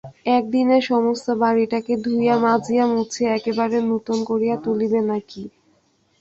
[0.35, 5.43] এক দিনে সমস্ত বাড়িটাকে ধুইয়া মাজিয়া মুছিয়া একেবারে নূতন করিয়া তুলিবে না কি?